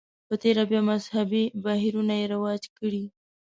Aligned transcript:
په 0.27 0.33
تېره 0.43 0.63
بیا 0.69 0.81
مذهبي 0.91 1.43
بهیرونو 1.63 2.13
یې 2.19 2.25
رواج 2.33 2.63
کړي. 2.77 3.03